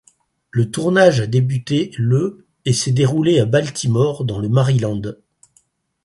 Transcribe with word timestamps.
Le 0.49 0.71
tournage 0.71 1.19
a 1.21 1.27
débuté 1.27 1.91
le 1.95 2.47
et 2.65 2.73
s'est 2.73 2.91
déroulé 2.91 3.39
à 3.39 3.45
Baltimore, 3.45 4.25
dans 4.25 4.39
le 4.39 4.49
Maryland. 4.49 5.15